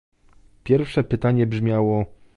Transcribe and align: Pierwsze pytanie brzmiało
Pierwsze 0.63 1.03
pytanie 1.03 1.47
brzmiało 1.47 2.05